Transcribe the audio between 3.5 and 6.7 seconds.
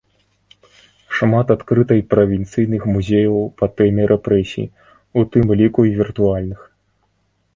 па тэме рэпрэсій, у тым ліку і віртуальных.